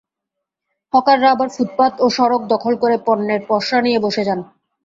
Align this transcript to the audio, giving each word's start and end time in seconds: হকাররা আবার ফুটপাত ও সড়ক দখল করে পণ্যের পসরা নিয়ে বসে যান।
হকাররা 0.93 1.27
আবার 1.31 1.49
ফুটপাত 1.49 1.93
ও 1.99 2.05
সড়ক 2.09 2.41
দখল 2.53 2.73
করে 2.75 2.95
পণ্যের 3.05 3.41
পসরা 3.49 3.79
নিয়ে 3.81 3.99
বসে 4.05 4.23
যান। 4.27 4.39